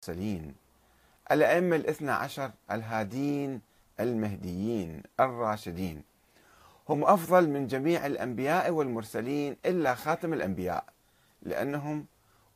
[0.00, 0.54] المرسلين.
[1.32, 3.60] الأئمة الاثنى عشر الهادين
[4.00, 6.02] المهديين الراشدين.
[6.88, 10.84] هم أفضل من جميع الأنبياء والمرسلين إلا خاتم الأنبياء
[11.42, 12.06] لأنهم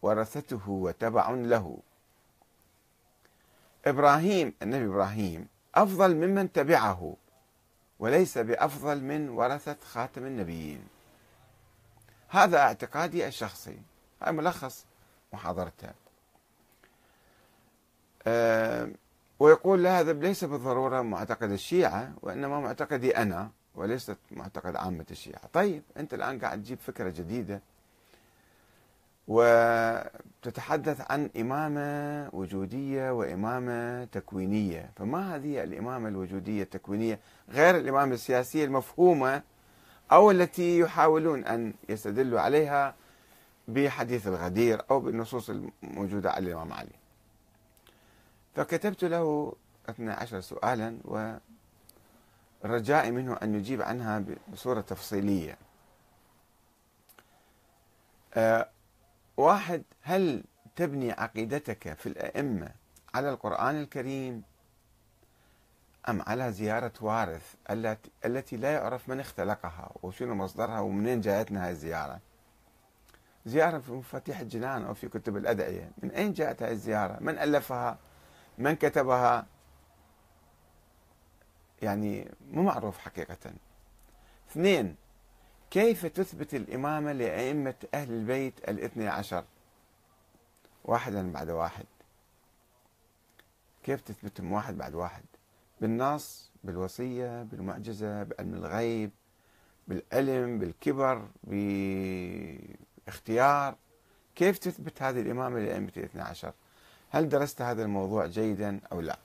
[0.02, 1.78] ورثته وتبع له.
[3.86, 7.16] إبراهيم النبي إبراهيم أفضل ممن تبعه
[7.98, 10.88] وليس بأفضل من ورثة خاتم النبيين.
[12.28, 13.78] هذا اعتقادي الشخصي
[14.22, 14.84] هذا ملخص
[15.32, 16.03] محاضرته.
[18.26, 18.88] أه
[19.38, 25.40] ويقول هذا ليس بالضرورة معتقد الشيعة وإنما معتقدي أنا وليست معتقد عامة الشيعة.
[25.52, 27.60] طيب أنت الآن قاعد تجيب فكرة جديدة
[29.28, 34.90] وتتحدث عن إمامة وجودية وإمامة تكوينية.
[34.96, 37.18] فما هذه الإمامة الوجودية التكوينية
[37.50, 39.42] غير الإمامة السياسية المفهومة
[40.12, 42.94] أو التي يحاولون أن يستدلوا عليها
[43.68, 45.50] بحديث الغدير أو بالنصوص
[45.82, 47.03] الموجودة على الإمام علي؟
[48.54, 49.52] فكتبت له
[49.88, 50.98] 12 سؤالا
[52.64, 55.58] ورجائي منه أن يجيب عنها بصورة تفصيلية.
[58.34, 58.68] أه
[59.36, 60.44] واحد هل
[60.76, 62.68] تبني عقيدتك في الأئمة
[63.14, 64.42] على القرآن الكريم
[66.08, 67.54] أم على زيارة وارث
[68.24, 72.20] التي لا يعرف من اختلقها وشنو مصدرها ومنين جاءتنا هذه الزيارة؟
[73.46, 75.90] زيارة في مفاتيح الجنان أو في كتب الأدعية.
[76.02, 77.98] من أين جاءت هذه الزيارة؟ من ألفها؟
[78.58, 79.46] من كتبها؟
[81.82, 83.52] يعني مو معروف حقيقة.
[84.50, 84.96] اثنين
[85.70, 89.44] كيف تثبت الإمامة لأئمة أهل البيت الاثني عشر؟
[90.84, 91.86] واحدا بعد واحد.
[93.82, 95.24] كيف تثبتهم واحد بعد واحد؟
[95.80, 99.10] بالنص بالوصية بالمعجزة بعلم الغيب
[99.88, 101.28] بالعلم بالكبر
[103.06, 103.76] باختيار.
[104.34, 106.52] كيف تثبت هذه الإمامة لأئمة الاثنى عشر؟
[107.14, 109.18] هل درست هذا الموضوع جيدا أو لا؟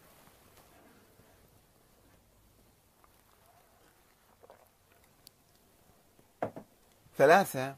[7.17, 7.75] ثلاثة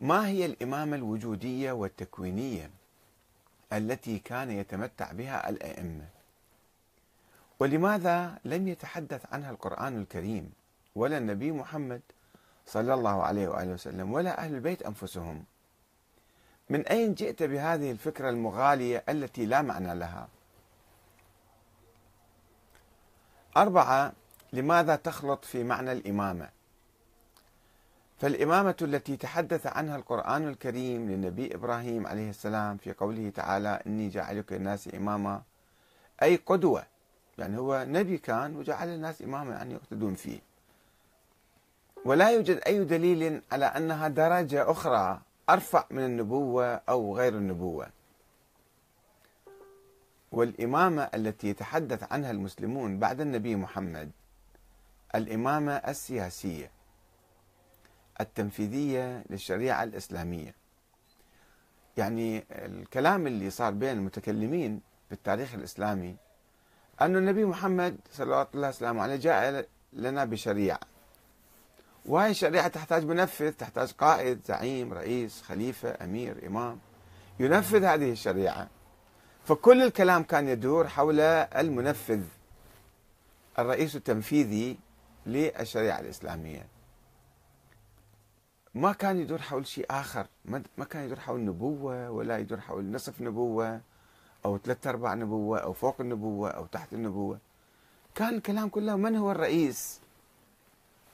[0.00, 2.70] ما هي الإمامة الوجودية والتكوينية
[3.72, 6.08] التي كان يتمتع بها الأئمة؟
[7.60, 10.52] ولماذا لم يتحدث عنها القرآن الكريم
[10.94, 12.00] ولا النبي محمد
[12.66, 15.44] صلى الله عليه وآله وسلم ولا أهل البيت أنفسهم؟
[16.70, 20.28] من أين جئت بهذه الفكرة المغالية التي لا معنى لها؟
[23.56, 24.12] أربعة
[24.52, 26.48] لماذا تخلط في معنى الإمامة؟
[28.18, 34.52] فالإمامة التي تحدث عنها القرآن الكريم للنبي إبراهيم عليه السلام في قوله تعالى إني جاعلك
[34.52, 35.42] الناس إماما
[36.22, 36.84] أي قدوة
[37.38, 40.38] يعني هو نبي كان وجعل الناس إماما يعني يقتدون فيه.
[42.04, 47.86] ولا يوجد أي دليل على أنها درجة أخرى أرفع من النبوة أو غير النبوة.
[50.32, 54.10] والإمامة التي يتحدث عنها المسلمون بعد النبي محمد
[55.14, 56.70] الإمامة السياسية
[58.20, 60.54] التنفيذية للشريعة الإسلامية.
[61.96, 66.16] يعني الكلام اللي صار بين المتكلمين في التاريخ الإسلامي
[67.00, 70.80] أن النبي محمد صلى الله عليه وسلم جاء لنا بشريعة.
[72.08, 76.78] وهي الشريعة تحتاج منفذ تحتاج قائد زعيم رئيس خليفة أمير إمام
[77.40, 78.68] ينفذ هذه الشريعة.
[79.44, 82.22] فكل الكلام كان يدور حول المنفذ
[83.58, 84.78] الرئيس التنفيذي
[85.26, 86.66] للشريعة الإسلامية.
[88.74, 90.26] ما كان يدور حول شيء آخر.
[90.78, 93.80] ما كان يدور حول نبوة ولا يدور حول نصف نبوة
[94.44, 97.38] أو ثلاث أرباع نبوة أو فوق النبوة أو تحت النبوة.
[98.14, 100.00] كان الكلام كله من هو الرئيس؟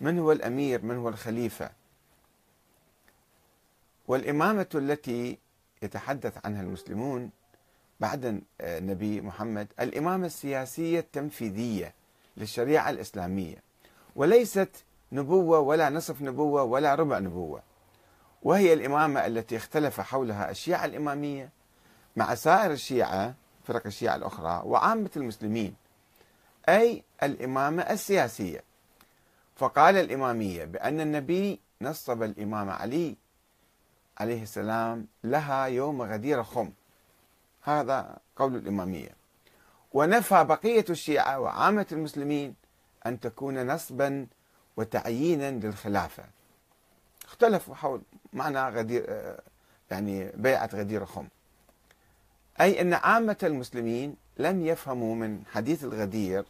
[0.01, 1.71] من هو الأمير؟ من هو الخليفة؟
[4.09, 5.39] والإمامة التي
[5.83, 7.31] يتحدث عنها المسلمون
[8.01, 11.95] بعد النبي محمد الإمامة السياسية التنفيذية
[12.37, 13.57] للشريعة الإسلامية
[14.17, 17.63] وليست نبوة ولا نصف نبوة ولا ربع نبوة
[18.43, 21.51] وهي الإمامة التي اختلف حولها الشيعة الإمامية
[22.17, 23.35] مع سائر الشيعة
[23.65, 25.75] فرق الشيعة الأخرى وعامة المسلمين
[26.69, 28.63] أي الإمامة السياسية.
[29.57, 33.17] فقال الإمامية بأن النبي نصب الإمام علي
[34.19, 36.71] عليه السلام لها يوم غدير خم
[37.63, 39.09] هذا قول الإمامية.
[39.93, 42.55] ونفى بقية الشيعة وعامة المسلمين
[43.07, 44.27] أن تكون نصبا
[44.77, 46.25] وتعيينا للخلافة.
[47.25, 48.03] اختلفوا حول
[48.33, 49.37] معنى غدير
[49.91, 51.29] يعني بيعة غدير خم
[52.61, 56.45] أي أن عامة المسلمين لم يفهموا من حديث الغدير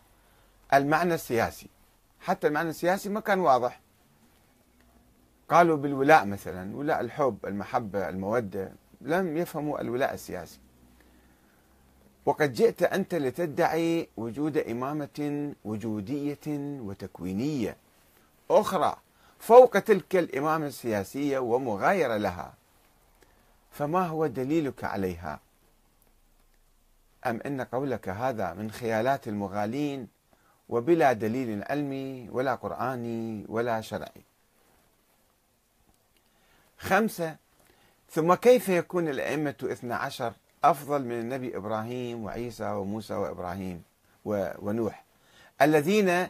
[0.75, 1.69] المعنى السياسي.
[2.25, 3.81] حتى المعنى السياسي ما كان واضح.
[5.49, 10.59] قالوا بالولاء مثلا ولاء الحب المحبة المودة لم يفهموا الولاء السياسي.
[12.27, 16.47] وقد جئت أنت لتدعي وجود إمامة وجودية
[16.81, 17.77] وتكوينية
[18.51, 18.97] أخرى
[19.39, 22.55] فوق تلك الإمامة السياسية ومغايرة لها.
[23.71, 25.41] فما هو دليلك عليها؟
[27.27, 30.14] أم أن قولك هذا من خيالات المغالين
[30.69, 34.23] وبلا دليل علمي ولا قرآني ولا شرعي.
[36.79, 37.37] خمسة
[38.11, 40.33] ثم كيف يكون الأئمة اثنى عشر
[40.65, 43.83] أفضل من النبي إبراهيم وعيسى وموسى وإبراهيم
[44.25, 45.05] ونوح؟
[45.63, 46.29] الذين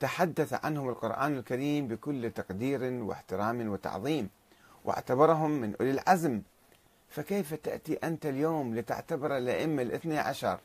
[0.00, 4.28] تحدث عنهم القرآن الكريم بكل تقدير واحترام وتعظيم
[4.84, 6.42] واعتبرهم من أولي العزم.
[7.10, 10.58] فكيف تأتي أنت اليوم لتعتبر الأئمة الاثني عشر؟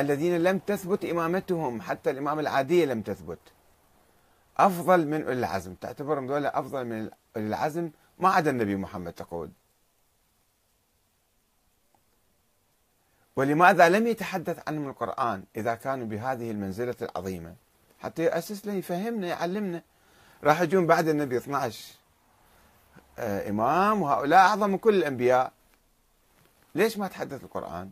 [0.00, 3.38] الذين لم تثبت إمامتهم حتى الإمامة العادية لم تثبت.
[4.58, 5.74] أفضل من أولي العزم.
[5.74, 9.50] تعتبرهم دولة أفضل من أولي العزم؟ ما عدا النبي محمد تقول.
[13.36, 17.54] ولماذا لم يتحدث عنهم القرآن إذا كانوا بهذه المنزلة العظيمة؟
[17.98, 19.82] حتى يأسس لنا يفهمنا يعلمنا
[20.44, 21.94] راح يجون بعد النبي 12
[23.18, 25.52] آه، إمام وهؤلاء أعظم من كل الأنبياء.
[26.74, 27.90] ليش ما تحدث القرآن؟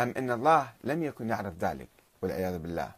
[0.00, 1.88] أم إن الله لم يكن يعرف ذلك
[2.22, 2.92] والعياذ بالله؟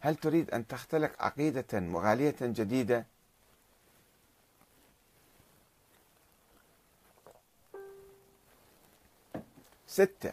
[0.00, 3.06] هل تريد أن تختلق عقيدة مغالية جديدة؟
[9.86, 10.32] ستة.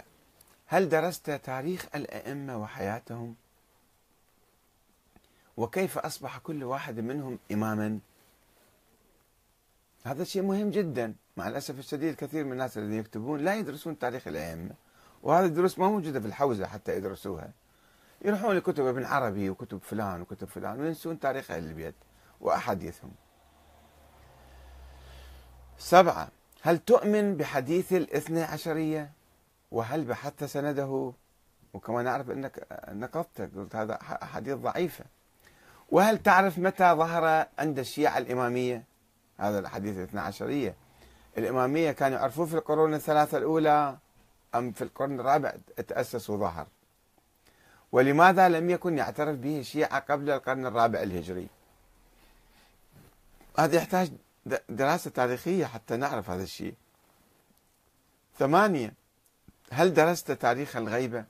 [0.68, 3.35] هل درست تاريخ الأئمة وحياتهم؟
[5.57, 8.00] وكيف أصبح كل واحد منهم إماما؟
[10.03, 11.13] هذا شيء مهم جدا.
[11.38, 14.71] مع الأسف الشديد كثير من الناس الذين يكتبون لا يدرسون تاريخ الأئمة.
[15.23, 17.51] وهذه الدروس ما موجودة في الحوزة حتى يدرسوها.
[18.25, 21.95] يروحون لكتب ابن عربي وكتب فلان وكتب فلان وينسون تاريخ أهل البيت
[22.41, 23.12] وأحاديثهم
[25.77, 26.27] سبعة
[26.62, 29.12] هل تؤمن بحديث الاثنى عشرية؟
[29.71, 31.13] وهل بحثت سنده؟
[31.73, 35.06] وكما نعرف أنك نقضت قلت هذا أحاديث ضعيفة.
[35.91, 38.83] وهل تعرف متى ظهر عند الشيعة الإمامية؟
[39.38, 40.75] هذا الحديث الاثنى عشرية.
[41.38, 43.97] الإمامية كانوا يعرفوه في القرون الثلاثة الأولى.
[44.56, 45.56] أم في القرن الرابع
[45.88, 46.68] تأسس وظهر.
[47.92, 51.48] ولماذا لم يكن يعترف به الشيعة قبل القرن الرابع الهجري؟
[53.59, 54.12] هذا يحتاج
[54.69, 56.75] دراسة تاريخية حتى نعرف هذا الشيء.
[58.39, 58.94] ثمانية
[59.71, 61.25] هل درست تاريخ الغيبة؟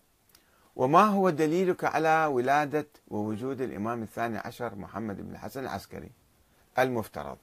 [0.75, 6.11] وما هو دليلك على ولادة ووجود الإمام الثاني عشر محمد بن الحسن العسكري؟
[6.79, 7.37] المفترض.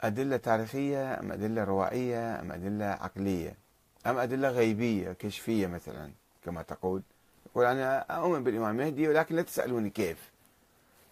[0.00, 3.59] أدلة تاريخية أم أدلة روائية أم أدلة عقلية؟
[4.06, 6.10] أم أدلة غيبية كشفية مثلا
[6.44, 7.02] كما تقول.
[7.46, 10.30] يقول أنا أؤمن بالإمام المهدي ولكن لا تسألوني كيف.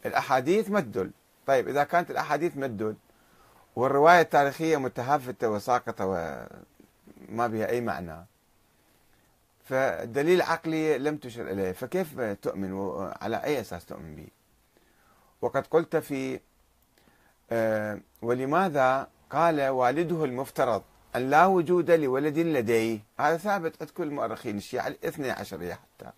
[0.07, 1.11] الأحاديث ما تدل.
[1.47, 2.97] طيب إذا كانت الأحاديث ما تدل
[3.77, 8.27] والرواية التاريخية متهافتة وساقطة وما بها أي معنى
[9.65, 11.73] فالدليل العقلي لم تشر إليه.
[11.73, 14.29] فكيف تؤمن؟ على أي أساس تؤمن به؟
[15.43, 16.41] وقد قلت في
[17.51, 20.83] آه، ولماذا قال والده المفترض؟
[21.19, 22.99] أن لا وجود لولد لديه.
[23.21, 26.11] هذا ثابت عند كل المؤرخين الشيعة الاثني عشرية حتى.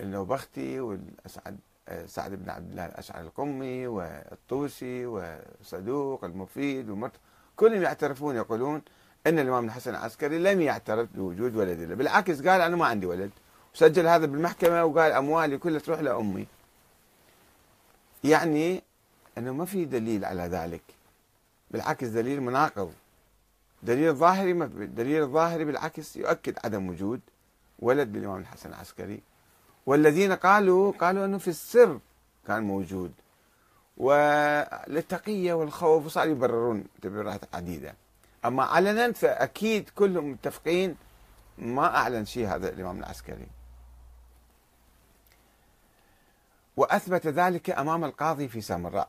[0.00, 1.58] النوبختي والأسعد
[2.06, 7.12] سعد بن عبد الله الأشعري القمي والطوسي وصدوق المفيد ومرت
[7.56, 8.82] كلهم يعترفون يقولون
[9.26, 11.94] أن الإمام الحسن العسكري لم يعترف بوجود ولد له.
[11.94, 13.30] بالعكس قال أنا ما عندي ولد.
[13.74, 16.46] وسجل هذا بالمحكمة وقال أموالي كلها تروح لأمي.
[18.24, 18.82] يعني
[19.38, 20.82] أنه ما في دليل على ذلك.
[21.70, 22.92] بالعكس دليل مناقض.
[23.82, 24.52] دليل ظاهري
[24.86, 27.20] دليل الظاهري بالعكس يؤكد عدم وجود
[27.78, 29.22] ولد للإمام الحسن العسكري.
[29.86, 31.98] والذين قالوا قالوا أنه في السر
[32.46, 33.12] كان موجود.
[33.96, 37.94] وللتقية والخوف وصاروا يبررون تبريرات عديدة.
[38.44, 40.96] أما علنا فأكيد كلهم متفقين
[41.58, 43.46] ما أعلن شيء هذا الإمام العسكري.
[46.76, 49.08] وأثبت ذلك أمام القاضي في سامراء.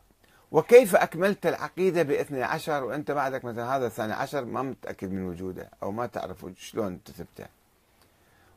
[0.51, 5.69] وكيف أكملت العقيدة بإثني عشر وأنت بعدك مثلا هذا الثاني عشر ما متأكد من وجوده
[5.83, 7.45] أو ما تعرف شلون تثبته؟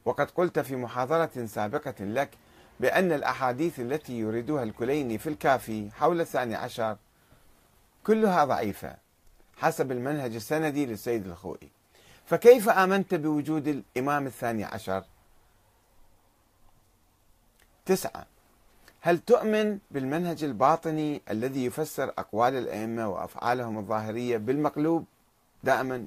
[0.04, 2.30] وقد قلت في محاضرة سابقة لك
[2.80, 6.96] بأن الأحاديث التي يريدها الكليني في الكافي حول الثاني عشر
[8.04, 8.96] كلها ضعيفة
[9.56, 11.70] حسب المنهج السندي للسيد الخوئي.
[12.26, 15.04] فكيف آمنت بوجود الإمام الثاني عشر؟
[17.86, 18.26] تسعة.
[19.02, 25.04] هل تؤمن بالمنهج الباطني الذي يفسر أقوال الأئمة وأفعالهم الظاهرية بالمقلوب
[25.64, 26.06] دائما؟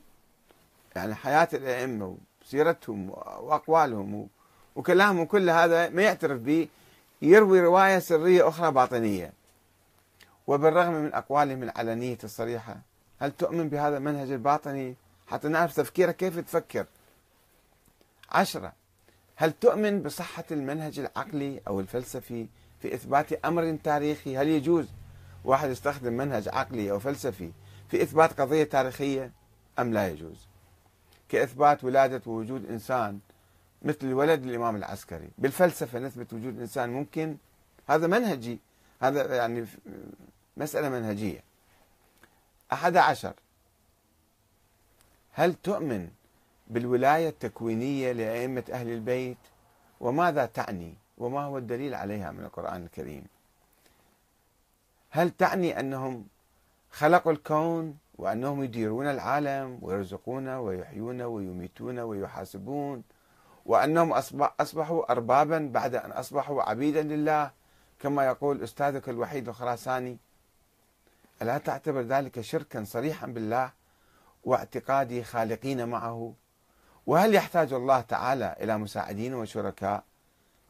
[0.95, 4.27] يعني حياة الأئمة وسيرتهم وأقوالهم
[4.75, 6.67] وكلامهم كل هذا ما يعترف به
[7.21, 9.33] يروي رواية سرية أخرى باطنية.
[10.47, 12.77] وبالرغم من أقوالهم العلنية الصريحة
[13.19, 14.95] هل تؤمن بهذا المنهج الباطني؟
[15.27, 16.85] حتى نعرف تفكيرك كيف تفكر.
[18.31, 18.73] عشرة
[19.35, 22.47] هل تؤمن بصحة المنهج العقلي أو الفلسفي؟
[22.83, 24.87] في إثبات أمر تاريخي هل يجوز
[25.43, 27.51] واحد يستخدم منهج عقلي أو فلسفي
[27.89, 29.31] في إثبات قضية تاريخية
[29.79, 30.47] أم لا يجوز؟
[31.29, 33.19] كإثبات ولادة ووجود إنسان
[33.81, 35.29] مثل ولد الإمام العسكري.
[35.37, 37.37] بالفلسفة نثبت وجود إنسان ممكن؟
[37.89, 38.59] هذا منهجي.
[39.01, 39.65] هذا يعني
[40.57, 41.43] مسألة منهجية.
[42.73, 43.33] أحد عشر.
[45.31, 46.09] هل تؤمن
[46.67, 49.37] بالولاية التكوينية لأئمة أهل البيت؟
[49.99, 53.24] وماذا تعني؟ وما هو الدليل عليها من القرآن الكريم؟
[55.10, 56.27] هل تعني أنهم
[56.91, 63.03] خلقوا الكون وأنهم يديرون العالم ويرزقون ويحيون ويميتون ويحاسبون
[63.65, 64.13] وأنهم
[64.60, 67.51] أصبحوا أربابا بعد أن أصبحوا عبيدا لله
[68.00, 70.17] كما يقول أستاذك الوحيد الخراساني؟
[71.41, 73.72] ألا تعتبر ذلك شركا صريحا بالله
[74.43, 76.34] واعتقاد خالقين معه؟
[77.05, 80.03] وهل يحتاج الله تعالى إلى مساعدين وشركاء؟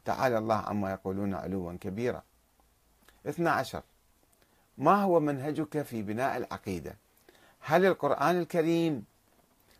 [0.04, 2.22] تعالى الله عما يقولون علوا كبيرا.
[3.26, 3.82] 12
[4.78, 6.96] ما هو منهجك في بناء العقيدة؟
[7.60, 9.04] هل القرآن الكريم؟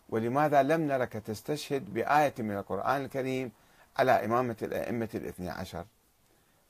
[0.09, 3.51] ولماذا لم نرك تستشهد بآية من القرآن الكريم
[3.97, 5.85] على إمامة الأئمة الاثني عشر؟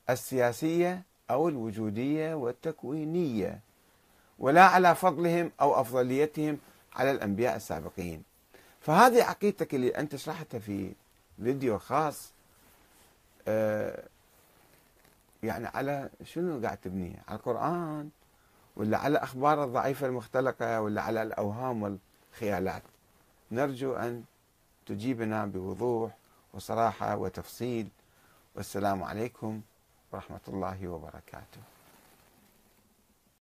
[0.09, 3.59] السياسية أو الوجودية والتكوينية؟
[4.39, 6.57] ولا على فضلهم أو أفضليتهم
[6.95, 8.23] على الأنبياء السابقين.
[8.81, 10.93] فهذه عقيدتك اللي أنت شرحتها في
[11.43, 12.31] فيديو خاص
[15.43, 18.09] يعني على شنو قاعد تبنيه؟ على القرآن
[18.75, 22.83] ولا على الأخبار الضعيفة المختلقة ولا على الأوهام والخيالات؟
[23.51, 24.23] نرجو أن
[24.85, 26.17] تجيبنا بوضوح
[26.53, 27.87] وصراحة وتفصيل.
[28.55, 29.61] والسلام عليكم
[30.11, 31.74] ورحمة الله وبركاته.